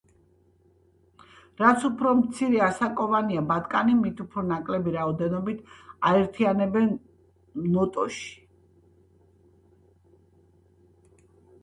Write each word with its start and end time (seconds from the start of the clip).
რაც 1.63 1.83
უფრო 1.89 2.13
მცირე 2.21 2.61
ასაკოვანია 2.67 3.43
ბატკანი, 3.51 3.97
მით 4.05 4.23
უფრო 4.25 4.43
ნაკლები 4.51 4.93
რაოდენობით 4.97 5.61
აერთიანებენ 6.11 6.91
ნოტოში. 7.75 8.27